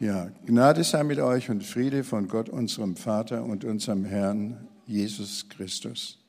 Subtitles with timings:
[0.00, 5.48] Ja, Gnade sei mit euch und Friede von Gott, unserem Vater und unserem Herrn Jesus
[5.48, 6.20] Christus.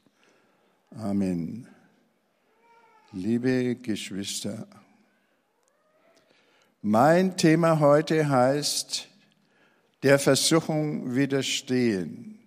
[0.98, 1.68] Amen.
[3.12, 4.66] Liebe Geschwister,
[6.82, 9.08] mein Thema heute heißt
[10.02, 12.40] der Versuchung widerstehen.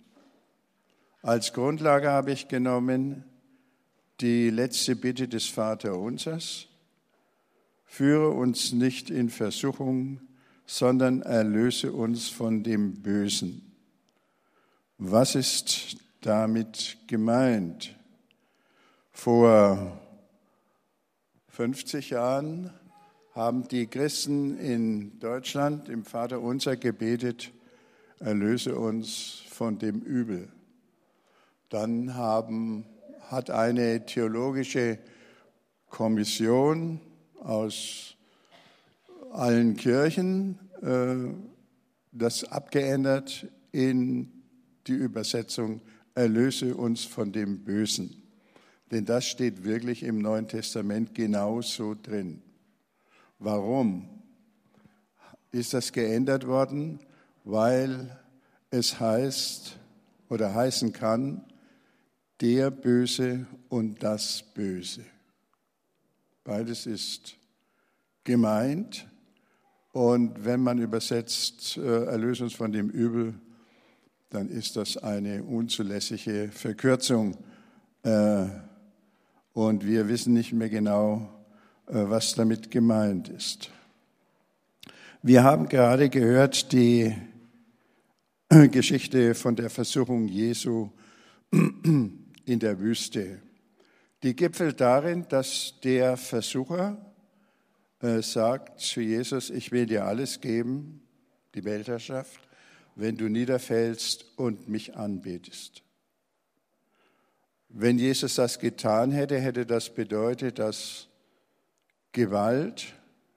[1.22, 3.22] Als Grundlage habe ich genommen
[4.20, 6.66] die letzte Bitte des Vaterunsers.
[7.86, 10.20] Führe uns nicht in Versuchung,
[10.72, 13.74] sondern erlöse uns von dem Bösen.
[14.96, 17.94] Was ist damit gemeint?
[19.10, 20.00] Vor
[21.48, 22.70] 50 Jahren
[23.34, 27.52] haben die Christen in Deutschland im Vater unser gebetet,
[28.18, 30.48] erlöse uns von dem Übel.
[31.68, 32.86] Dann haben,
[33.28, 34.98] hat eine theologische
[35.90, 36.98] Kommission
[37.40, 38.11] aus
[39.32, 41.34] allen Kirchen äh,
[42.12, 44.30] das abgeändert in
[44.86, 45.80] die Übersetzung
[46.14, 48.22] Erlöse uns von dem Bösen.
[48.90, 52.42] Denn das steht wirklich im Neuen Testament genauso drin.
[53.38, 54.08] Warum
[55.50, 57.00] ist das geändert worden?
[57.44, 58.18] Weil
[58.70, 59.78] es heißt
[60.28, 61.44] oder heißen kann,
[62.42, 65.04] der Böse und das Böse.
[66.44, 67.36] Beides ist
[68.24, 69.06] gemeint
[69.92, 73.34] und wenn man übersetzt, äh, erlöse uns von dem Übel,
[74.30, 77.36] dann ist das eine unzulässige Verkürzung.
[78.02, 78.46] Äh,
[79.52, 81.28] und wir wissen nicht mehr genau,
[81.86, 83.70] äh, was damit gemeint ist.
[85.20, 87.14] Wir haben gerade gehört die
[88.70, 90.88] Geschichte von der Versuchung Jesu
[91.52, 93.42] in der Wüste.
[94.22, 97.11] Die gipfelt darin, dass der Versucher
[98.02, 101.02] sagt zu Jesus, ich will dir alles geben,
[101.54, 102.40] die Weltherrschaft,
[102.96, 105.82] wenn du niederfällst und mich anbetest.
[107.68, 111.08] Wenn Jesus das getan hätte, hätte das bedeutet, dass
[112.10, 112.92] Gewalt,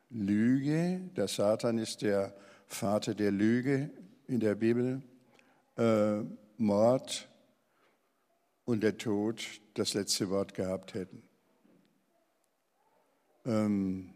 [0.10, 2.36] Lüge, der Satan ist der
[2.68, 3.92] Vater der Lüge
[4.28, 5.02] in der Bibel,
[5.78, 6.22] äh,
[6.58, 7.30] Mord
[8.66, 9.44] und der Tod
[9.76, 11.22] das letzte Wort gehabt hätten.
[13.46, 14.15] Ähm,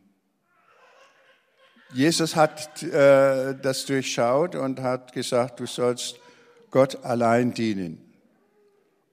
[1.91, 6.19] Jesus hat äh, das durchschaut und hat gesagt, du sollst
[6.69, 7.97] Gott allein dienen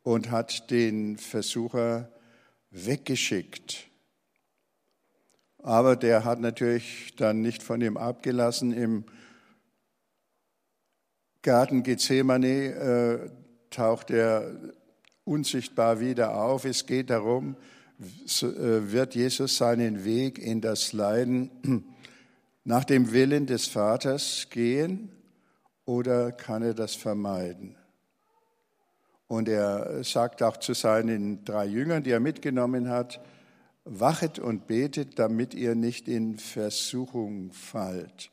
[0.03, 2.11] und hat den Versucher
[2.71, 3.89] weggeschickt.
[5.63, 8.73] Aber der hat natürlich dann nicht von ihm abgelassen.
[8.75, 9.05] Im
[11.41, 13.31] Garten Gethsemane äh,
[13.71, 14.55] taucht er
[15.25, 16.67] unsichtbar wieder auf.
[16.67, 17.57] Es geht darum,
[17.99, 21.96] äh, wird Jesus seinen Weg in das Leiden
[22.67, 25.13] nach dem Willen des Vaters gehen
[25.85, 27.77] oder kann er das vermeiden?
[29.29, 33.25] Und er sagt auch zu seinen drei Jüngern, die er mitgenommen hat,
[33.85, 38.33] wachet und betet, damit ihr nicht in Versuchung fallt.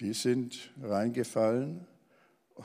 [0.00, 1.86] Die sind reingefallen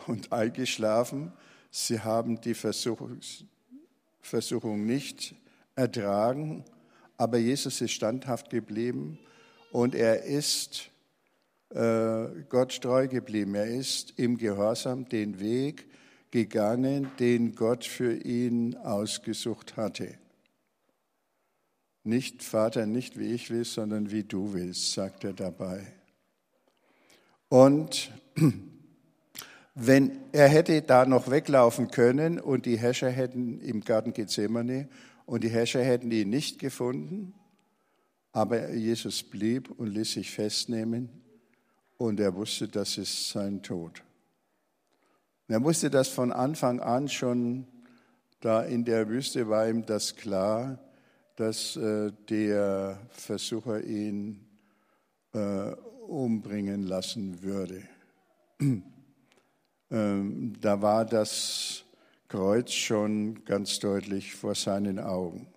[0.07, 1.33] und eingeschlafen.
[1.69, 3.19] Sie haben die Versuchung,
[4.21, 5.35] Versuchung nicht
[5.75, 6.65] ertragen,
[7.15, 9.19] aber Jesus ist standhaft geblieben
[9.71, 10.89] und er ist
[11.69, 13.55] äh, Gott treu geblieben.
[13.55, 15.87] Er ist im Gehorsam den Weg
[16.31, 20.17] gegangen, den Gott für ihn ausgesucht hatte.
[22.03, 25.85] Nicht, Vater, nicht wie ich will, sondern wie du willst, sagt er dabei.
[27.49, 28.11] Und
[29.75, 34.87] wenn er hätte da noch weglaufen können und die Herrscher hätten im Garten Gethsemane
[35.25, 37.33] und die Herrscher hätten ihn nicht gefunden,
[38.31, 41.09] aber Jesus blieb und ließ sich festnehmen
[41.97, 44.03] und er wusste, das ist sein Tod.
[45.47, 47.67] er wusste das von Anfang an schon,
[48.39, 50.79] da in der Wüste war ihm das klar,
[51.35, 54.45] dass äh, der Versucher ihn
[55.33, 55.71] äh,
[56.07, 57.83] umbringen lassen würde.
[59.91, 61.83] ähm, da war das
[62.27, 65.47] Kreuz schon ganz deutlich vor seinen Augen.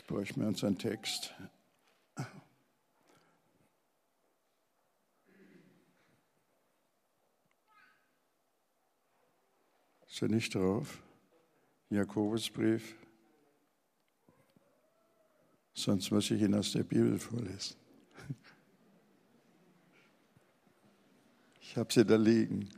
[0.00, 1.34] Jetzt bräuchten wir unseren Text.
[10.08, 11.02] Ist er nicht drauf?
[11.90, 12.96] Jakobusbrief.
[15.74, 17.76] Sonst muss ich ihn aus der Bibel vorlesen.
[21.60, 22.70] Ich habe sie da liegen.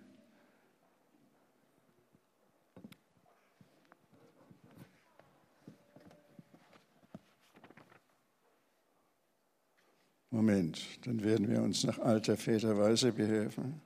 [10.73, 13.81] Moment, dann werden wir uns nach alter Väterweise behelfen.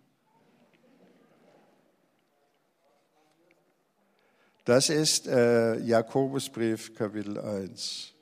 [4.65, 8.13] Das ist äh, Jakobusbrief, Kapitel 1.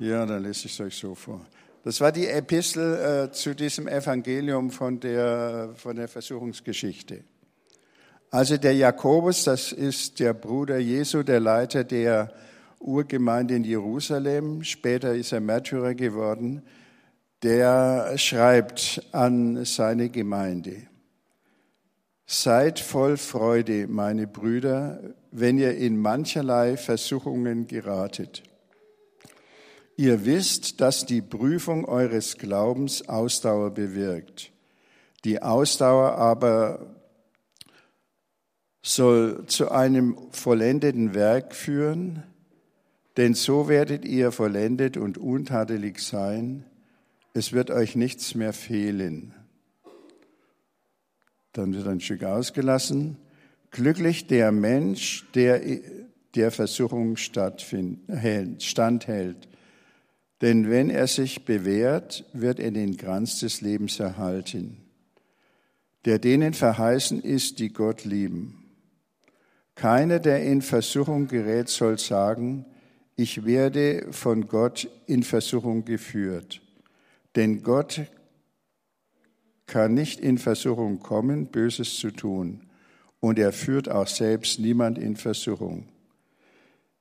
[0.00, 1.46] Ja, dann lese ich es euch so vor.
[1.84, 7.22] Das war die Epistel äh, zu diesem Evangelium von der, von der Versuchungsgeschichte.
[8.30, 12.32] Also der Jakobus, das ist der Bruder Jesu, der Leiter der
[12.84, 14.62] Urgemeinde in Jerusalem.
[14.62, 16.62] Später ist er Märtyrer geworden.
[17.42, 20.82] Der schreibt an seine Gemeinde.
[22.26, 28.42] Seid voll Freude, meine Brüder, wenn ihr in mancherlei Versuchungen geratet.
[29.96, 34.50] Ihr wisst, dass die Prüfung eures Glaubens Ausdauer bewirkt.
[35.24, 36.96] Die Ausdauer aber
[38.82, 42.22] soll zu einem vollendeten Werk führen,
[43.16, 46.64] denn so werdet ihr vollendet und untadelig sein.
[47.32, 49.34] Es wird euch nichts mehr fehlen.
[51.52, 53.16] Dann wird ein Stück ausgelassen.
[53.70, 55.60] Glücklich der Mensch, der
[56.34, 57.98] der Versuchung standhält.
[60.40, 64.78] Denn wenn er sich bewährt, wird er den Kranz des Lebens erhalten,
[66.04, 68.64] der denen verheißen ist, die Gott lieben.
[69.74, 72.66] Keiner, der in Versuchung gerät, soll sagen,
[73.16, 76.60] ich werde von Gott in Versuchung geführt.
[77.36, 78.02] Denn Gott
[79.66, 82.62] kann nicht in Versuchung kommen, Böses zu tun.
[83.20, 85.88] Und er führt auch selbst niemand in Versuchung.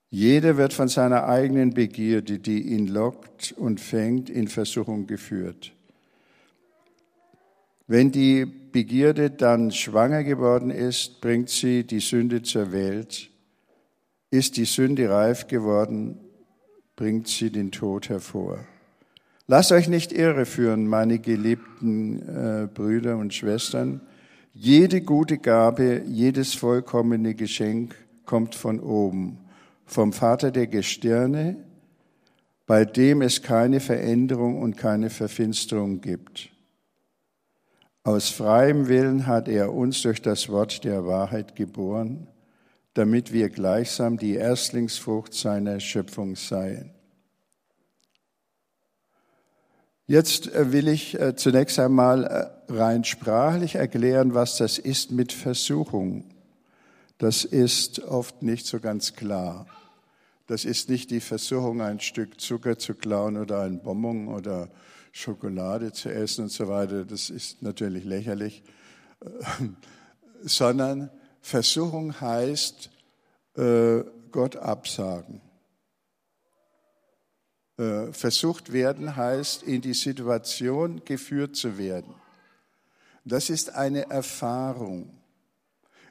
[0.10, 5.74] Jeder wird von seiner eigenen Begierde, die ihn lockt und fängt, in Versuchung geführt.
[7.88, 13.30] Wenn die Begierde dann schwanger geworden ist, bringt sie die Sünde zur Welt.
[14.34, 16.18] Ist die Sünde reif geworden,
[16.96, 18.66] bringt sie den Tod hervor.
[19.46, 24.02] Lasst euch nicht irreführen, meine geliebten äh, Brüder und Schwestern.
[24.56, 27.94] Jede gute Gabe, jedes vollkommene Geschenk
[28.26, 29.38] kommt von oben,
[29.86, 31.58] vom Vater der Gestirne,
[32.66, 36.50] bei dem es keine Veränderung und keine Verfinsterung gibt.
[38.04, 42.30] Aus freiem Willen hat er uns durch das Wort der Wahrheit geboren,
[42.94, 46.92] damit wir gleichsam die Erstlingsfrucht seiner Schöpfung seien.
[50.06, 55.32] Jetzt äh, will ich äh, zunächst einmal äh, rein sprachlich erklären, was das ist mit
[55.32, 56.26] Versuchung.
[57.18, 59.66] Das ist oft nicht so ganz klar.
[60.48, 64.70] Das ist nicht die Versuchung, ein Stück Zucker zu klauen oder ein Bonbon oder
[65.14, 67.06] Schokolade zu essen und so weiter.
[67.06, 68.62] Das ist natürlich lächerlich.
[70.42, 71.10] Sondern
[71.44, 72.90] Versuchung heißt
[74.32, 75.42] Gott absagen.
[77.78, 82.14] Äh, versucht werden heißt, in die Situation geführt zu werden.
[83.26, 85.10] Das ist eine Erfahrung.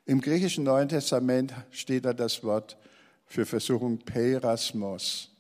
[0.05, 2.77] Im griechischen Neuen Testament steht da das Wort
[3.27, 5.31] für Versuchung Perasmos.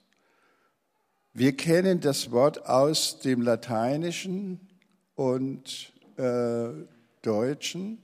[1.32, 4.60] Wir kennen das Wort aus dem Lateinischen
[5.14, 6.68] und äh,
[7.22, 7.98] Deutschen.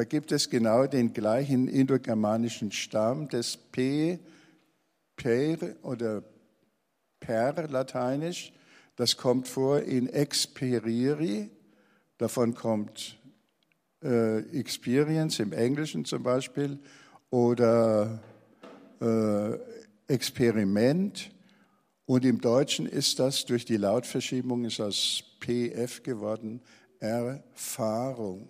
[0.00, 4.18] Da gibt es genau den gleichen indogermanischen Stamm des P,
[5.14, 6.22] Per oder
[7.20, 8.50] per lateinisch.
[8.96, 11.50] Das kommt vor in experieri.
[12.16, 13.18] Davon kommt
[14.02, 16.78] äh, experience im Englischen zum Beispiel
[17.28, 18.22] oder
[19.02, 19.58] äh,
[20.10, 21.30] Experiment.
[22.06, 26.62] Und im Deutschen ist das durch die Lautverschiebung ist das PF geworden,
[27.00, 28.48] Erfahrung.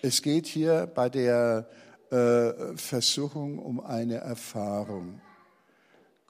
[0.00, 1.68] Es geht hier bei der
[2.10, 5.20] äh, Versuchung um eine Erfahrung.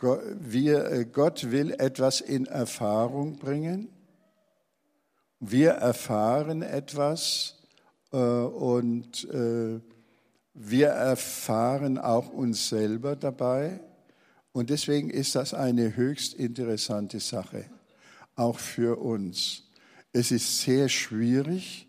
[0.01, 3.91] Wir, äh, Gott will etwas in Erfahrung bringen.
[5.39, 7.57] Wir erfahren etwas
[8.11, 9.81] äh, und äh,
[10.55, 13.81] wir erfahren auch uns selber dabei.
[14.53, 17.67] Und deswegen ist das eine höchst interessante Sache,
[18.35, 19.65] auch für uns.
[20.13, 21.88] Es ist sehr schwierig,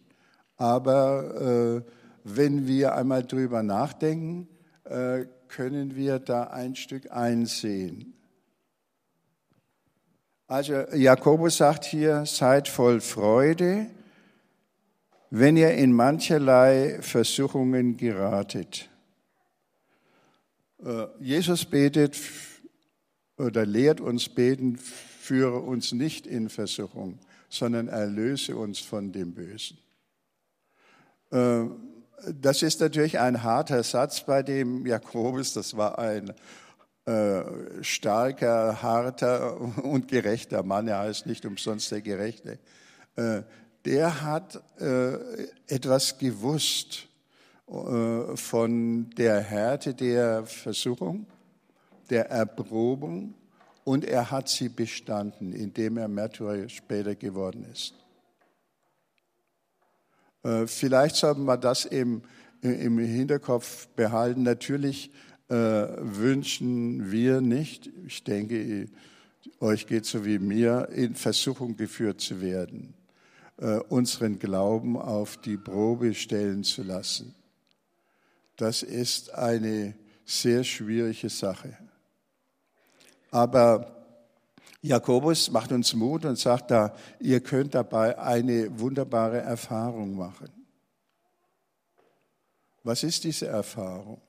[0.59, 1.83] aber
[2.23, 4.47] wenn wir einmal drüber nachdenken,
[5.47, 8.13] können wir da ein Stück einsehen.
[10.49, 13.87] Also Jakobus sagt hier, seid voll Freude,
[15.29, 18.89] wenn ihr in mancherlei Versuchungen geratet.
[20.83, 22.17] Äh, Jesus betet
[23.37, 29.77] oder lehrt uns beten, führe uns nicht in Versuchung, sondern erlöse uns von dem Bösen.
[31.31, 31.65] Äh,
[32.33, 35.53] das ist natürlich ein harter Satz bei dem Jakobus.
[35.53, 36.33] Das war ein
[37.05, 37.43] äh,
[37.81, 42.59] starker, harter und gerechter Mann, er heißt nicht umsonst der Gerechte,
[43.15, 43.41] äh,
[43.85, 44.61] der hat
[45.67, 47.07] etwas gewusst
[47.65, 51.25] von der Härte der Versuchung,
[52.09, 53.33] der Erprobung
[53.85, 57.93] und er hat sie bestanden, indem er Märtyrer später geworden ist.
[60.43, 62.21] Äh, vielleicht sollten wir das im,
[62.61, 64.43] im Hinterkopf behalten.
[64.43, 65.11] Natürlich
[65.49, 68.87] äh, wünschen wir nicht, ich denke,
[69.59, 72.93] euch geht so wie mir, in Versuchung geführt zu werden,
[73.57, 77.35] äh, unseren Glauben auf die Probe stellen zu lassen.
[78.57, 81.77] Das ist eine sehr schwierige Sache.
[83.31, 83.98] Aber
[84.81, 90.49] Jakobus macht uns Mut und sagt da, ihr könnt dabei eine wunderbare Erfahrung machen.
[92.83, 94.21] Was ist diese Erfahrung?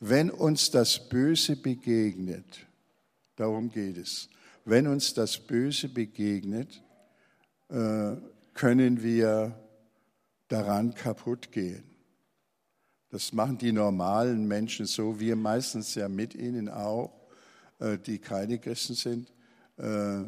[0.00, 2.66] Wenn uns das Böse begegnet,
[3.36, 4.28] darum geht es,
[4.64, 6.82] wenn uns das Böse begegnet,
[7.68, 8.16] äh,
[8.54, 9.54] können wir
[10.48, 11.84] daran kaputt gehen.
[13.10, 17.12] Das machen die normalen Menschen so, wir meistens ja mit ihnen auch,
[17.78, 19.32] äh, die keine Christen sind.
[19.78, 20.24] Äh,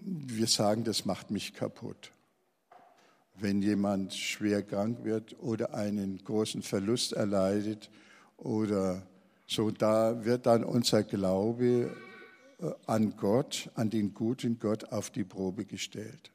[0.00, 2.12] wir sagen, das macht mich kaputt.
[3.34, 7.90] Wenn jemand schwer krank wird oder einen großen Verlust erleidet
[8.36, 9.06] oder
[9.46, 11.94] so, da wird dann unser Glaube
[12.58, 16.32] äh, an Gott, an den guten Gott auf die Probe gestellt.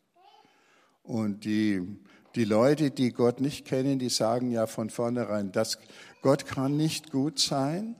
[1.03, 1.81] Und die,
[2.35, 5.77] die Leute, die Gott nicht kennen, die sagen ja von vornherein, dass
[6.21, 7.95] Gott kann nicht gut sein.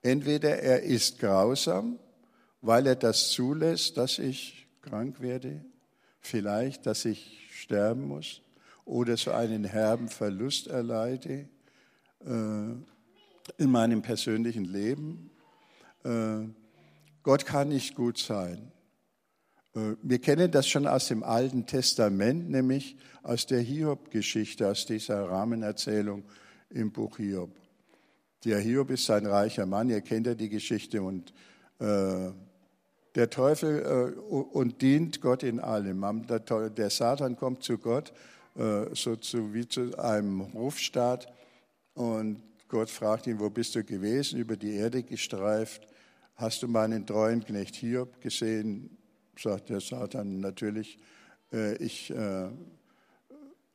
[0.00, 1.98] Entweder er ist grausam
[2.66, 5.64] weil er das zulässt, dass ich krank werde,
[6.20, 8.42] vielleicht, dass ich sterben muss
[8.84, 11.48] oder so einen herben Verlust erleide
[12.24, 12.74] äh,
[13.58, 15.30] in meinem persönlichen Leben.
[16.04, 16.48] Äh,
[17.22, 18.72] Gott kann nicht gut sein.
[19.74, 25.28] Äh, wir kennen das schon aus dem Alten Testament, nämlich aus der Hiob-Geschichte, aus dieser
[25.28, 26.24] Rahmenerzählung
[26.70, 27.50] im Buch Hiob.
[28.44, 31.32] Der Hiob ist ein reicher Mann, ihr kennt ja die Geschichte und
[31.78, 32.30] äh,
[33.16, 36.26] der Teufel äh, und dient Gott in allem.
[36.28, 38.12] Der, Satan kommt zu Gott,
[38.56, 41.26] äh, so zu, wie zu einem Hofstaat,
[41.94, 45.88] und Gott fragt ihn, wo bist du gewesen, über die Erde gestreift,
[46.34, 48.98] hast du meinen treuen Knecht Hiob gesehen?
[49.38, 50.98] Sagt der Satan natürlich,
[51.52, 52.48] äh, ich, äh,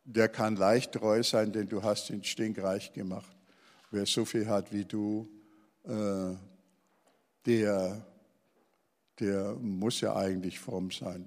[0.05, 3.35] der kann leicht treu sein, denn du hast ihn stinkreich gemacht.
[3.89, 5.27] Wer so viel hat wie du,
[5.83, 6.35] äh,
[7.45, 8.05] der
[9.21, 11.25] der muss ja eigentlich fromm sein.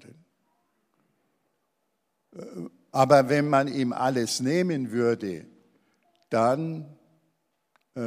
[2.33, 2.39] Denn.
[2.41, 5.45] Äh, aber wenn man ihm alles nehmen würde,
[6.29, 6.85] dann
[7.95, 7.99] äh,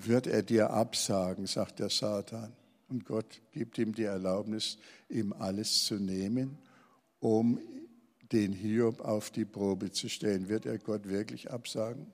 [0.00, 2.52] wird er dir absagen, sagt der Satan.
[2.88, 4.78] Und Gott gibt ihm die Erlaubnis,
[5.08, 6.58] ihm alles zu nehmen,
[7.20, 7.60] um
[8.32, 10.48] den Hiob auf die Probe zu stellen.
[10.48, 12.06] Wird er Gott wirklich absagen?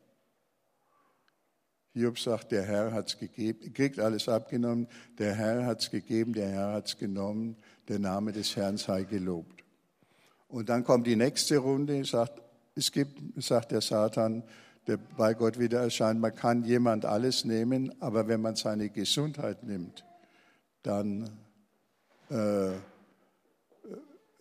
[1.95, 6.33] Hiob sagt, der Herr hat es gegeben, kriegt alles abgenommen, der Herr hat es gegeben,
[6.33, 9.63] der Herr hat es genommen, der Name des Herrn sei gelobt.
[10.49, 12.43] Und dann kommt die nächste Runde, sagt,
[12.75, 14.43] es gibt, sagt der Satan,
[14.89, 19.63] der bei Gott wieder erscheint, man kann jemand alles nehmen, aber wenn man seine Gesundheit
[19.63, 20.05] nimmt,
[20.83, 21.31] dann
[22.29, 22.73] äh,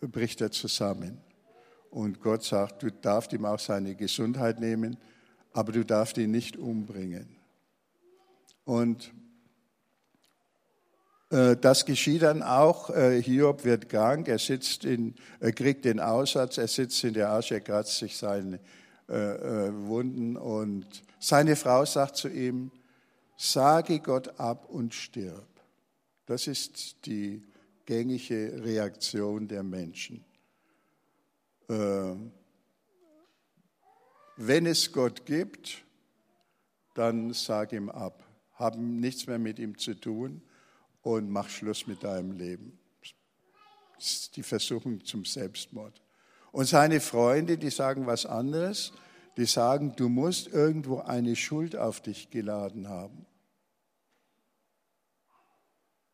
[0.00, 1.18] bricht er zusammen.
[1.90, 4.96] Und Gott sagt, du darfst ihm auch seine Gesundheit nehmen,
[5.52, 7.43] aber du darfst ihn nicht umbringen.
[8.64, 9.12] Und
[11.34, 12.90] äh, das geschieht dann auch.
[12.90, 17.30] Äh, Hiob wird krank, er, sitzt in, er kriegt den Aussatz, er sitzt in der
[17.30, 18.60] Asche, er kratzt sich seine
[19.08, 20.86] äh, Wunden und
[21.18, 22.70] seine Frau sagt zu ihm,
[23.36, 25.48] sage Gott ab und stirb.
[26.26, 27.42] Das ist die
[27.84, 30.24] gängige Reaktion der Menschen.
[31.66, 32.30] Wenn
[34.66, 35.84] es Gott gibt,
[36.94, 38.23] dann sag ihm ab
[38.54, 40.42] haben nichts mehr mit ihm zu tun
[41.02, 42.78] und mach Schluss mit deinem Leben.
[43.96, 46.02] Das ist die Versuchung zum Selbstmord.
[46.52, 48.92] Und seine Freunde, die sagen was anderes,
[49.36, 53.26] die sagen, du musst irgendwo eine Schuld auf dich geladen haben.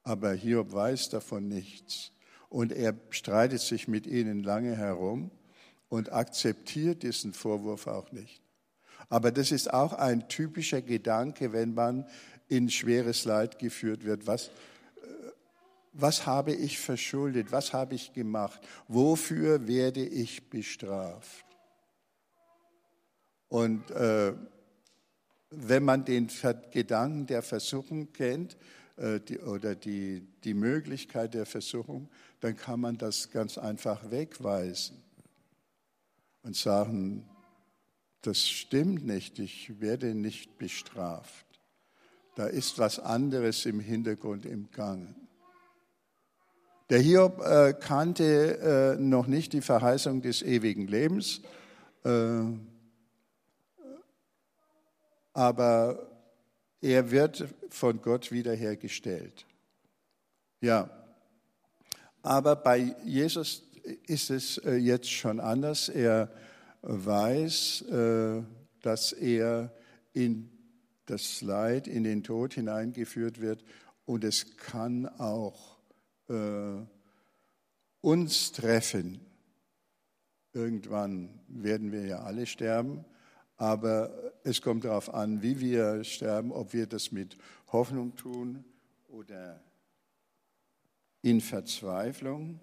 [0.02, 2.12] Aber Hiob weiß davon nichts.
[2.48, 5.30] Und er streitet sich mit ihnen lange herum
[5.88, 8.42] und akzeptiert diesen Vorwurf auch nicht.
[9.08, 12.06] Aber das ist auch ein typischer Gedanke, wenn man
[12.48, 14.26] in schweres Leid geführt wird.
[14.26, 14.50] Was, äh,
[15.92, 17.52] was habe ich verschuldet?
[17.52, 18.60] Was habe ich gemacht?
[18.88, 21.44] Wofür werde ich bestraft?
[23.48, 24.32] Und äh,
[25.50, 26.28] wenn man den
[26.70, 28.56] Gedanken der Versuchung kennt
[28.96, 32.08] äh, die, oder die, die Möglichkeit der Versuchung,
[32.40, 35.02] dann kann man das ganz einfach wegweisen
[36.42, 37.28] und sagen,
[38.22, 41.46] das stimmt nicht, ich werde nicht bestraft.
[42.34, 45.14] Da ist was anderes im Hintergrund im Gang.
[46.90, 51.40] Der Hiob äh, kannte äh, noch nicht die Verheißung des ewigen Lebens,
[52.04, 52.42] äh,
[55.32, 56.10] aber
[56.80, 59.46] er wird von Gott wiederhergestellt.
[60.60, 60.90] Ja,
[62.22, 63.62] aber bei Jesus
[64.06, 65.88] ist es äh, jetzt schon anders.
[65.88, 66.30] Er
[66.82, 68.42] weiß, äh,
[68.80, 69.72] dass er
[70.12, 70.50] in
[71.06, 73.64] das Leid, in den Tod hineingeführt wird
[74.04, 75.78] und es kann auch
[76.28, 76.76] äh,
[78.00, 79.20] uns treffen.
[80.52, 83.04] Irgendwann werden wir ja alle sterben,
[83.56, 87.36] aber es kommt darauf an, wie wir sterben, ob wir das mit
[87.72, 88.64] Hoffnung tun
[89.08, 89.62] oder
[91.22, 92.60] in Verzweiflung.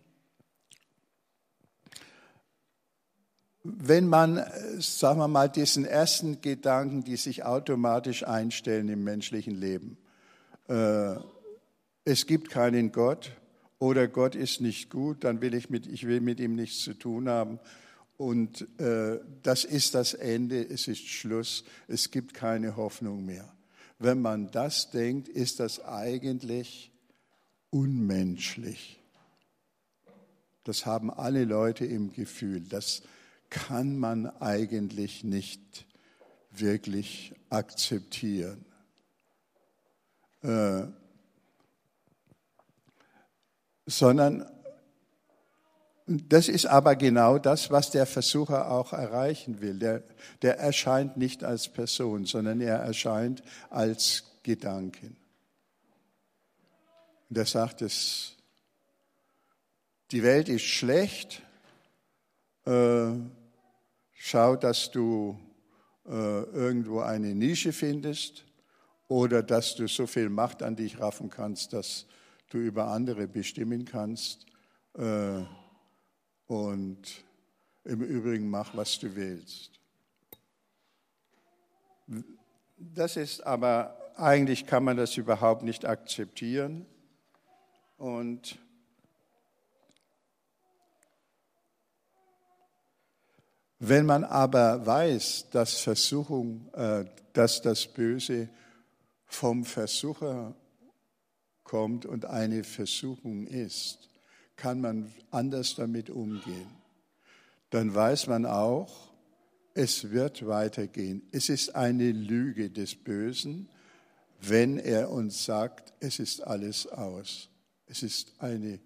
[3.70, 4.42] Wenn man,
[4.80, 9.98] sagen wir mal, diesen ersten Gedanken, die sich automatisch einstellen im menschlichen Leben,
[10.70, 11.16] äh,
[12.06, 13.34] es gibt keinen Gott
[13.78, 16.94] oder Gott ist nicht gut, dann will ich mit, ich will mit ihm nichts zu
[16.94, 17.60] tun haben.
[18.16, 23.52] Und äh, das ist das Ende, es ist Schluss, es gibt keine Hoffnung mehr.
[24.00, 26.90] Wenn man das denkt, ist das eigentlich
[27.70, 29.02] unmenschlich.
[30.64, 32.62] Das haben alle Leute im Gefühl.
[32.62, 33.02] Das
[33.50, 35.86] kann man eigentlich nicht
[36.52, 38.66] wirklich akzeptieren.
[40.42, 40.84] Äh,
[43.86, 44.46] sondern
[46.08, 49.78] das ist aber genau das, was der Versucher auch erreichen will.
[49.78, 50.04] Der,
[50.42, 55.18] der erscheint nicht als Person, sondern er erscheint als Gedanken.
[57.30, 58.38] Und er sagt es,
[60.12, 61.42] die Welt ist schlecht,
[62.68, 63.18] äh,
[64.14, 65.40] schau, dass du
[66.06, 68.46] äh, irgendwo eine Nische findest
[69.08, 72.08] oder dass du so viel Macht an dich raffen kannst, dass
[72.50, 74.46] du über andere bestimmen kannst.
[74.96, 75.44] Äh,
[76.48, 77.26] und
[77.86, 79.72] im Übrigen mach, was du willst.
[82.78, 86.86] Das ist aber, eigentlich kann man das überhaupt nicht akzeptieren.
[87.98, 88.60] Und
[93.80, 98.50] wenn man aber weiß, dass Versuchung, äh, dass das Böse
[99.26, 100.56] vom Versucher
[101.64, 104.10] kommt und eine Versuchung ist,
[104.56, 106.68] kann man anders damit umgehen.
[107.70, 109.12] Dann weiß man auch,
[109.74, 111.22] es wird weitergehen.
[111.32, 113.70] Es ist eine Lüge des Bösen,
[114.42, 117.50] wenn er uns sagt, es ist alles aus.
[117.86, 118.80] Es ist eine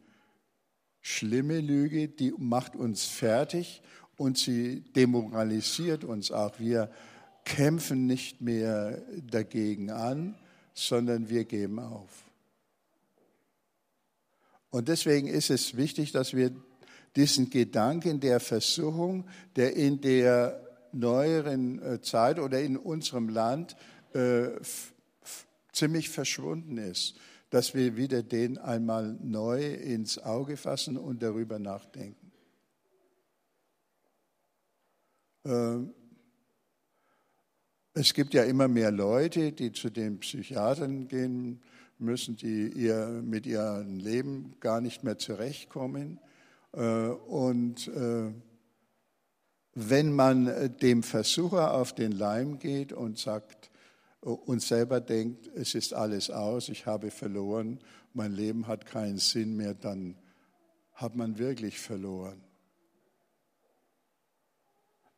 [1.01, 3.81] schlimme Lüge, die macht uns fertig
[4.21, 6.59] und sie demoralisiert uns auch.
[6.59, 6.91] Wir
[7.43, 10.35] kämpfen nicht mehr dagegen an,
[10.75, 12.09] sondern wir geben auf.
[14.69, 16.51] Und deswegen ist es wichtig, dass wir
[17.15, 23.75] diesen Gedanken der Versuchung, der in der neueren äh, Zeit oder in unserem Land
[24.13, 24.49] äh,
[25.73, 27.15] ziemlich verschwunden ist,
[27.49, 32.21] dass wir wieder den einmal neu ins Auge fassen und darüber nachdenken.
[32.21, 32.31] Ähm,
[37.93, 41.61] es gibt ja immer mehr Leute, die zu den Psychiatern gehen
[42.01, 46.19] müssen, die ihr, mit ihrem Leben gar nicht mehr zurechtkommen.
[46.73, 48.31] Äh, und äh,
[49.73, 53.71] wenn man dem Versucher auf den Leim geht und sagt,
[54.19, 57.79] und selber denkt, es ist alles aus, ich habe verloren,
[58.13, 60.15] mein Leben hat keinen Sinn mehr, dann
[60.93, 62.43] hat man wirklich verloren.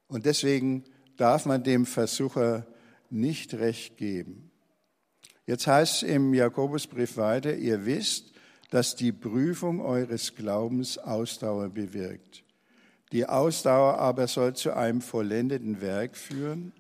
[0.08, 0.84] Und deswegen
[1.18, 2.66] darf man dem Versucher
[3.10, 4.52] nicht recht geben.
[5.46, 8.32] Jetzt heißt es im Jakobusbrief weiter, ihr wisst,
[8.70, 12.44] dass die Prüfung eures Glaubens Ausdauer bewirkt.
[13.12, 16.74] Die Ausdauer aber soll zu einem vollendeten Werk führen,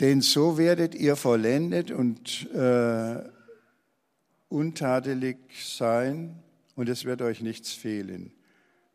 [0.00, 3.22] denn so werdet ihr vollendet und äh,
[4.48, 6.42] untadelig sein
[6.74, 8.32] und es wird euch nichts fehlen.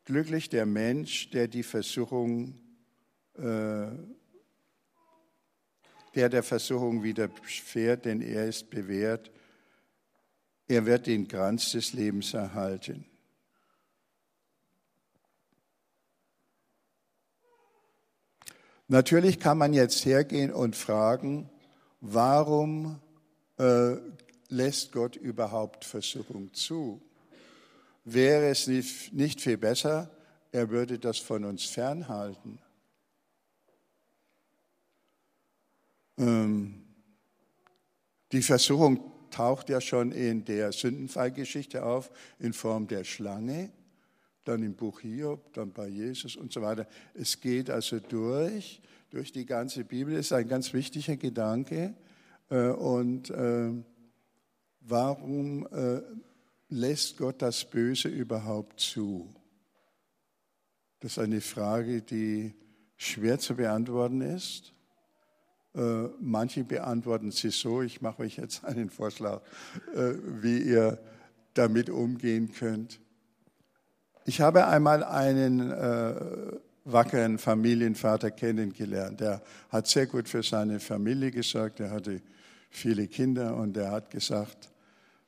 [0.09, 2.55] Glücklich der Mensch, der die Versuchung,
[3.35, 3.91] äh,
[6.15, 9.29] der der Versuchung widerfährt, denn er ist bewährt.
[10.67, 13.05] Er wird den Kranz des Lebens erhalten.
[18.87, 21.51] Natürlich kann man jetzt hergehen und fragen,
[22.01, 22.99] warum
[23.59, 23.97] äh,
[24.47, 26.99] lässt Gott überhaupt Versuchung zu?
[28.11, 30.09] Wäre es nicht, viel besser,
[30.51, 32.59] er würde das von uns fernhalten?
[36.17, 36.85] Ähm,
[38.31, 43.71] die Versuchung taucht ja schon in der Sündenfallgeschichte auf in Form der Schlange,
[44.43, 46.87] dann im Buch Hiob, dann bei Jesus und so weiter.
[47.13, 51.93] Es geht also durch, durch die ganze Bibel, ist ein ganz wichtiger Gedanke.
[52.49, 53.71] Äh, und äh,
[54.81, 56.01] warum äh,
[56.69, 59.33] lässt Gott das Böse überhaupt zu?
[60.99, 62.53] Das ist eine Frage, die
[62.97, 64.73] schwer zu beantworten ist.
[65.75, 69.41] Äh, manche beantworten sie so, ich mache euch jetzt einen Vorschlag,
[69.95, 70.99] äh, wie ihr
[71.53, 72.99] damit umgehen könnt.
[74.25, 76.15] Ich habe einmal einen äh,
[76.85, 79.21] wackeren Familienvater kennengelernt.
[79.21, 82.21] Der hat sehr gut für seine Familie gesorgt, er hatte
[82.69, 84.69] viele Kinder und er hat gesagt,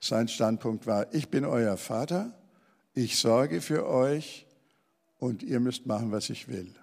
[0.02, 2.34] sein Standpunkt war, ich bin euer Vater,
[2.94, 4.48] ich sorge für euch
[5.20, 6.76] und ihr müsst machen, was ich will.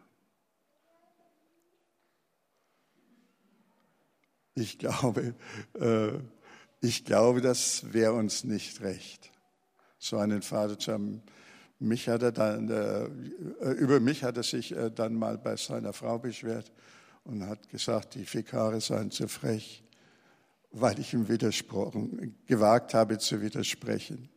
[4.55, 5.35] Ich glaube,
[5.75, 6.13] äh,
[6.81, 9.33] ich glaube, das wäre uns nicht recht,
[9.99, 11.23] so einen Vater zu haben.
[11.81, 15.93] Mich hat er dann, äh, über mich hat er sich äh, dann mal bei seiner
[15.93, 16.73] Frau beschwert
[17.25, 19.83] und hat gesagt, die Vikare seien zu frech,
[20.71, 24.29] weil ich ihm widersprochen, gewagt habe zu widersprechen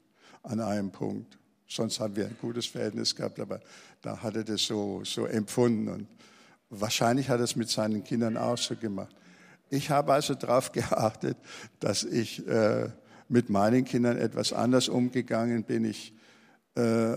[0.43, 1.37] an einem Punkt.
[1.67, 3.61] Sonst haben wir ein gutes Verhältnis gehabt, aber
[4.01, 6.07] da hat er das so, so empfunden und
[6.69, 9.15] wahrscheinlich hat er es mit seinen Kindern auch so gemacht.
[9.69, 11.37] Ich habe also darauf geachtet,
[11.79, 12.89] dass ich äh,
[13.29, 15.85] mit meinen Kindern etwas anders umgegangen bin.
[15.85, 16.13] Ich
[16.75, 17.15] äh,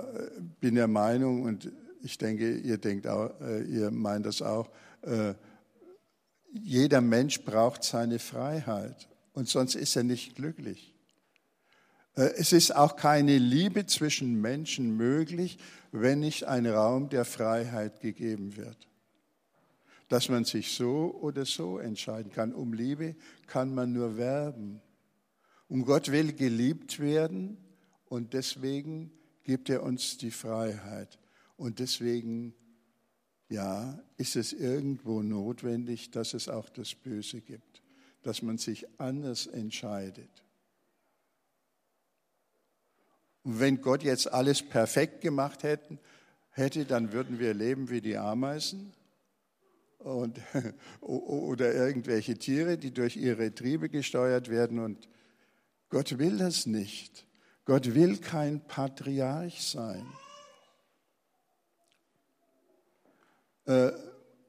[0.60, 1.72] bin der Meinung, und
[2.02, 4.70] ich denke, ihr denkt auch, äh, ihr meint das auch,
[5.02, 5.34] äh,
[6.54, 10.94] jeder Mensch braucht seine Freiheit und sonst ist er nicht glücklich.
[12.16, 15.58] Äh, es ist auch keine Liebe zwischen Menschen möglich,
[15.92, 18.88] wenn nicht ein Raum der Freiheit gegeben wird
[20.08, 22.52] dass man sich so oder so entscheiden kann.
[22.52, 24.80] Um Liebe kann man nur werben.
[25.68, 27.56] Und Gott will geliebt werden
[28.06, 29.10] und deswegen
[29.42, 31.18] gibt er uns die Freiheit.
[31.56, 32.54] Und deswegen,
[33.54, 37.82] ja, ist es irgendwo notwendig, dass es auch das Böse gibt,
[38.22, 40.42] dass man sich anders entscheidet.
[43.44, 45.98] Und wenn Gott jetzt alles perfekt gemacht hätte,
[46.50, 48.92] hätte, dann würden wir leben wie die Ameisen
[49.98, 50.40] und,
[51.00, 54.80] oder irgendwelche Tiere, die durch ihre Triebe gesteuert werden.
[54.80, 55.08] Und
[55.90, 57.24] Gott will das nicht.
[57.66, 60.06] Gott will kein Patriarch sein.
[63.66, 63.92] Äh,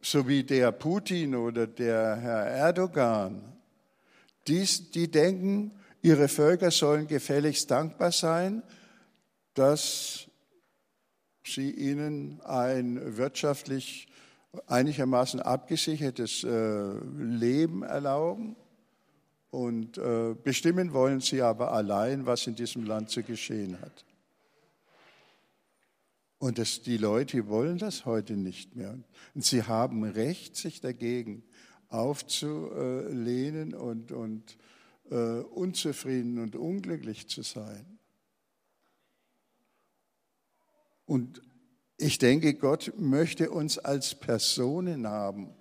[0.02, 3.42] so wie der Putin oder der Herr Erdogan.
[4.48, 8.62] Dies, die denken, ihre Völker sollen gefälligst dankbar sein,
[9.56, 10.28] dass
[11.44, 14.08] sie ihnen ein wirtschaftlich
[14.68, 18.56] einigermaßen abgesichertes äh, Leben erlauben.
[19.50, 24.06] Und äh, bestimmen wollen sie aber allein, was in diesem Land zu geschehen hat.
[26.38, 29.00] Und das, die Leute wollen das heute nicht mehr.
[29.34, 31.44] Und sie haben Recht, sich dagegen
[31.90, 34.58] aufzulehnen und, und
[35.10, 37.86] äh, unzufrieden und unglücklich zu sein.
[41.06, 41.42] Und
[41.98, 45.54] ich denke, Gott möchte uns als Personen haben,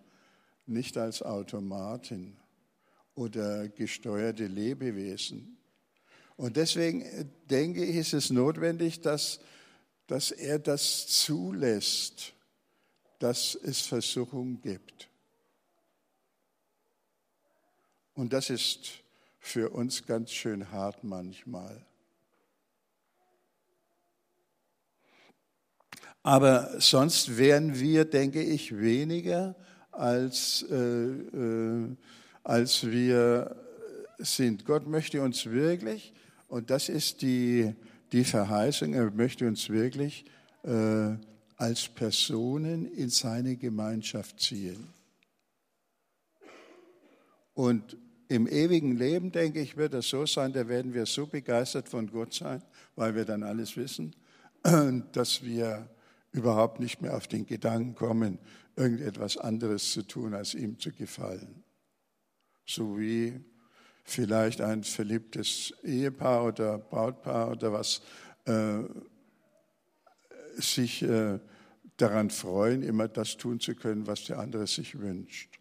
[0.67, 2.37] nicht als Automaten
[3.15, 5.59] oder gesteuerte Lebewesen.
[6.37, 7.05] Und deswegen
[7.49, 9.39] denke ich, ist es notwendig, dass,
[10.07, 12.35] dass er das zulässt,
[13.19, 15.09] dass es Versuchung gibt.
[18.15, 19.03] Und das ist
[19.39, 21.85] für uns ganz schön hart manchmal.
[26.23, 29.55] Aber sonst wären wir, denke ich, weniger
[29.91, 31.97] als, äh, äh,
[32.43, 33.55] als wir
[34.19, 34.65] sind.
[34.65, 36.15] Gott möchte uns wirklich,
[36.49, 37.75] und das ist die,
[38.13, 40.25] die Verheißung, er möchte uns wirklich
[40.63, 41.17] äh,
[41.57, 44.89] als Personen in seine Gemeinschaft ziehen.
[47.55, 47.97] Und
[48.29, 52.11] im ewigen Leben, denke ich, wird das so sein, da werden wir so begeistert von
[52.11, 52.63] Gott sein,
[52.97, 54.15] weil wir dann alles wissen,
[55.13, 55.89] dass wir
[56.33, 58.39] überhaupt nicht mehr auf den Gedanken kommen,
[58.77, 61.63] irgendetwas anderes zu tun, als ihm zu gefallen.
[62.67, 63.41] So wie
[64.05, 68.03] vielleicht ein verliebtes Ehepaar oder Brautpaar oder was
[68.45, 68.83] äh,
[70.57, 71.41] sich äh,
[71.97, 75.59] daran freuen, immer das tun zu können, was der andere sich wünscht.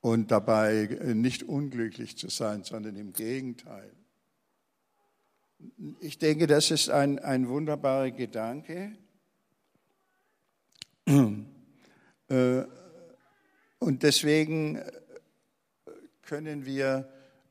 [0.00, 3.90] Und dabei nicht unglücklich zu sein, sondern im Gegenteil.
[6.00, 8.98] Ich denke, das ist ein, ein wunderbarer Gedanke.
[11.06, 12.64] Äh,
[13.78, 14.82] und deswegen
[16.24, 17.08] können wir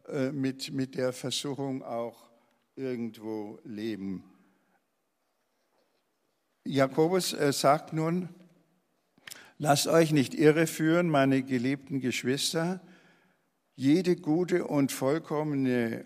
[0.08, 2.30] äh, mit, mit der Versuchung auch
[2.76, 4.24] irgendwo leben.
[6.66, 8.30] Jakobus äh, sagt nun,
[9.58, 12.82] lasst euch nicht irreführen, meine geliebten Geschwister,
[13.76, 16.06] jede gute und vollkommene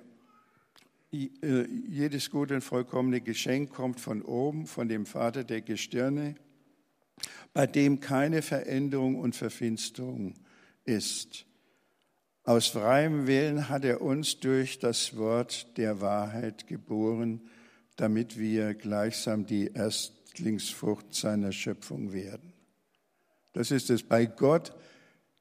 [1.09, 6.35] jedes gute und vollkommene Geschenk kommt von oben, von dem Vater der Gestirne,
[7.53, 10.35] bei dem keine Veränderung und Verfinsterung
[10.83, 11.46] ist.
[12.47, 17.41] Aus freiem Willen hat er uns durch das Wort der Wahrheit geboren,
[17.97, 22.53] damit wir gleichsam die Erstlingsfrucht seiner Schöpfung werden.
[23.51, 24.01] Das ist es.
[24.01, 24.73] Bei Gott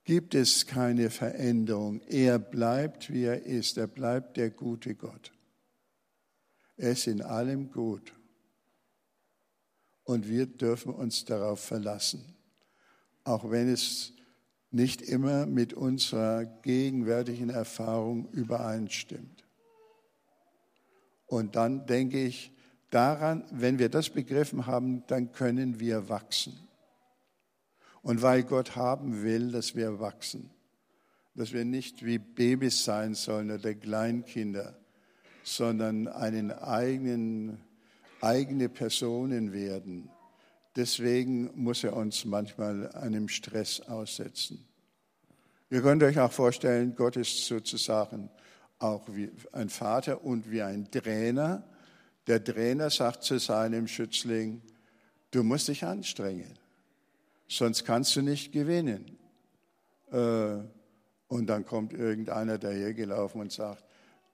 [0.03, 2.01] gibt es keine Veränderung.
[2.09, 3.79] Er bleibt, wie er ist.
[3.79, 5.31] Er bleibt der gute Gott.
[6.77, 8.15] Er ist in allem gut.
[10.03, 12.35] Und wir dürfen uns darauf verlassen,
[13.23, 14.16] auch wenn es
[14.71, 19.45] nicht immer mit unserer gegenwärtigen Erfahrung übereinstimmt.
[21.27, 22.53] Und dann denke ich
[22.91, 26.55] daran, wenn wir das begriffen haben, dann können wir wachsen.
[28.03, 30.51] Und weil Gott haben will, dass wir wachsen,
[31.35, 34.79] dass wir nicht wie Babys sein sollen oder Kleinkinder,
[35.43, 37.61] sondern einen eigenen,
[38.21, 40.09] eigene Personen werden,
[40.77, 44.63] Deswegen muss er uns manchmal einem Stress aussetzen.
[45.71, 48.29] Ihr könnt euch auch vorstellen, Gott ist sozusagen
[48.79, 51.65] auch wie ein Vater und wie ein Trainer.
[52.27, 54.61] Der Trainer sagt zu seinem Schützling,
[55.31, 56.59] du musst dich anstrengen,
[57.49, 59.17] sonst kannst du nicht gewinnen.
[60.13, 60.59] Äh,
[61.29, 63.86] und dann kommt irgendeiner dahergelaufen und sagt,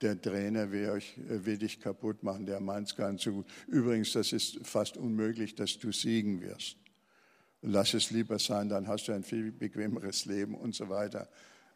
[0.02, 3.46] der Trainer will, euch, will dich kaputt machen, der meint es nicht so gut.
[3.66, 6.76] Übrigens, das ist fast unmöglich, dass du siegen wirst.
[7.62, 11.28] Lass es lieber sein, dann hast du ein viel bequemeres Leben und so weiter.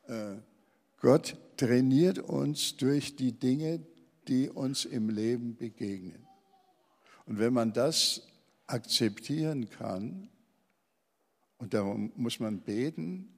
[0.09, 0.37] Äh,
[1.01, 3.81] Gott trainiert uns durch die Dinge,
[4.27, 6.27] die uns im Leben begegnen.
[7.27, 8.27] Und wenn man das
[8.67, 10.29] akzeptieren kann,
[11.59, 13.33] und darum muss man beten,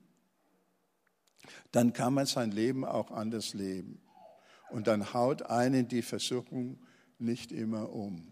[1.70, 4.00] dann kann man sein Leben auch anders leben.
[4.70, 6.78] Und dann haut einen die Versuchung
[7.18, 8.28] nicht immer um.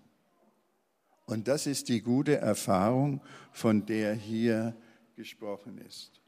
[1.26, 3.20] Und das ist die gute Erfahrung,
[3.52, 4.76] von der hier
[5.16, 6.20] gesprochen ist.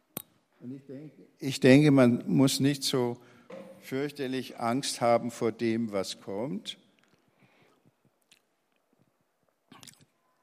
[0.60, 3.16] Und ich denke, ich denke, man muss nicht so
[3.80, 6.78] fürchterlich Angst haben vor dem, was kommt.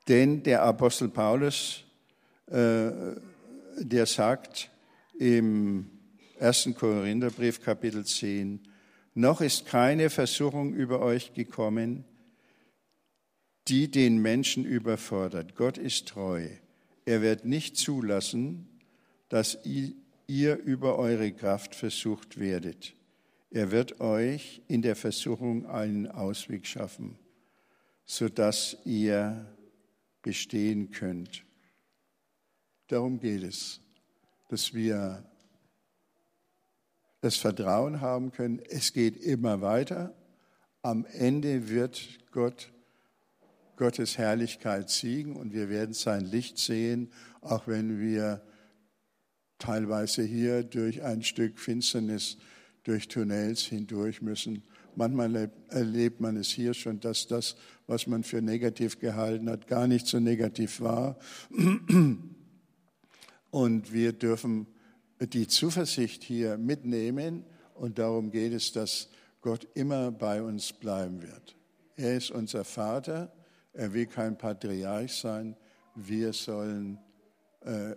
[0.08, 1.84] Denn der Apostel Paulus,
[2.48, 2.92] äh,
[3.78, 4.70] der sagt
[5.20, 5.90] im
[6.40, 6.70] 1.
[6.78, 8.62] Korintherbrief Kapitel 10,
[9.16, 12.06] noch ist keine Versuchung über euch gekommen,
[13.68, 15.56] die den Menschen überfordert.
[15.56, 16.48] Gott ist treu.
[17.06, 18.68] Er wird nicht zulassen,
[19.30, 22.94] dass ihr über eure Kraft versucht werdet.
[23.50, 27.18] Er wird euch in der Versuchung einen Ausweg schaffen,
[28.06, 29.46] sodass ihr
[30.22, 31.46] bestehen könnt.
[32.88, 33.80] Darum geht es,
[34.50, 35.24] dass wir
[37.26, 40.14] das Vertrauen haben können, es geht immer weiter.
[40.84, 42.72] Am Ende wird Gott,
[43.78, 47.12] Gottes Herrlichkeit siegen und wir werden sein Licht sehen,
[47.42, 48.44] auch wenn wir
[49.58, 52.38] teilweise hier durch ein Stück Finsternis,
[52.84, 54.62] durch Tunnels hindurch müssen.
[54.96, 57.56] Manchmal erlebt man es hier schon, dass das,
[57.88, 61.18] was man für negativ gehalten hat, gar nicht so negativ war.
[63.50, 64.68] Und wir dürfen
[65.20, 69.10] die Zuversicht hier mitnehmen und darum geht es, dass
[69.42, 71.56] Gott immer bei uns bleiben wird.
[71.96, 73.32] Er ist unser Vater,
[73.74, 75.56] er will kein Patriarch sein,
[75.96, 76.98] wir sollen
[77.62, 77.96] äh,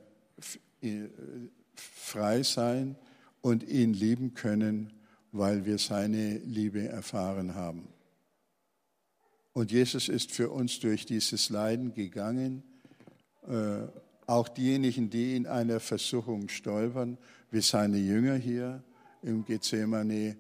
[1.74, 2.96] frei sein
[3.40, 4.92] und ihn lieben können,
[5.33, 7.88] weil wir seine Liebe erfahren haben.
[9.52, 12.62] Und Jesus ist für uns durch dieses Leiden gegangen.
[13.48, 13.88] Äh,
[14.28, 17.16] auch diejenigen, die in einer Versuchung stolpern,
[17.50, 18.84] wie seine Jünger hier
[19.22, 20.36] im Gethsemane,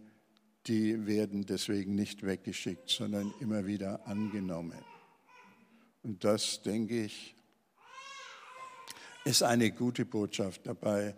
[0.66, 4.78] die werden deswegen nicht weggeschickt, sondern immer wieder angenommen.
[6.02, 7.34] Und das, denke ich,
[9.24, 10.66] ist eine gute Botschaft.
[10.66, 11.14] Dabei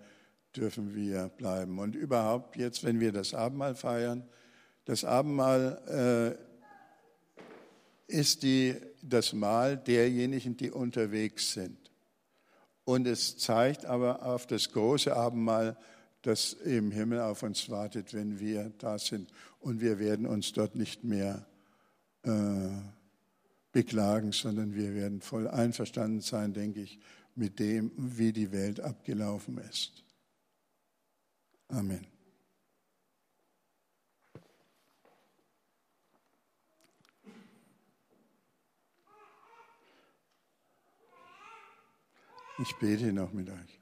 [0.55, 1.77] dürfen wir bleiben.
[1.81, 4.23] Und überhaupt jetzt, wenn wir das Abendmahl feiern,
[4.85, 6.39] das Abendmahl
[8.09, 11.80] äh, ist die das Mahl derjenigen, die unterwegs sind.
[12.91, 15.77] Und es zeigt aber auf das große Abendmahl,
[16.23, 19.31] das im Himmel auf uns wartet, wenn wir da sind.
[19.61, 21.47] Und wir werden uns dort nicht mehr
[22.25, 22.31] äh,
[23.71, 26.99] beklagen, sondern wir werden voll einverstanden sein, denke ich,
[27.37, 30.03] mit dem, wie die Welt abgelaufen ist.
[31.69, 32.10] Amen.
[42.63, 43.81] Ich bete noch mit euch.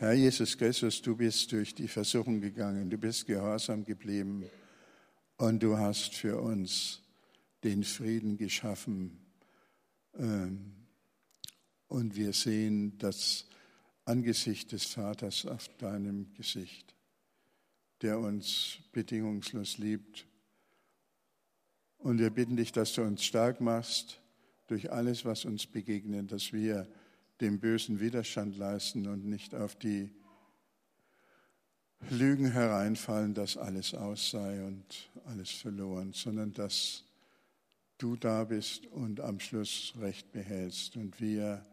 [0.00, 4.44] Herr Jesus Christus, du bist durch die Versuchung gegangen, du bist gehorsam geblieben
[5.36, 7.00] und du hast für uns
[7.62, 9.20] den Frieden geschaffen.
[10.16, 10.72] Ähm,
[11.86, 13.46] und wir sehen das
[14.04, 16.96] Angesicht des Vaters auf deinem Gesicht,
[18.02, 20.26] der uns bedingungslos liebt.
[21.98, 24.20] Und wir bitten dich, dass du uns stark machst
[24.66, 26.88] durch alles, was uns begegnet, dass wir
[27.40, 30.10] dem Bösen Widerstand leisten und nicht auf die
[32.10, 37.04] Lügen hereinfallen, dass alles aus sei und alles verloren, sondern dass
[37.98, 41.66] du da bist und am Schluss Recht behältst und wir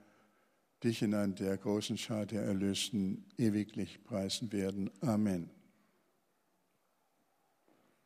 [0.84, 4.92] dich in der großen Schar der Erlösten ewiglich preisen werden.
[5.02, 5.55] Amen.